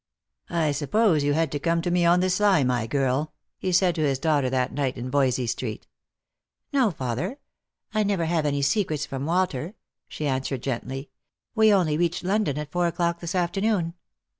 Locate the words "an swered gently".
10.25-11.11